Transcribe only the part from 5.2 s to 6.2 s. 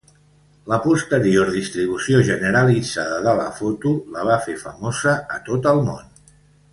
a tot el món.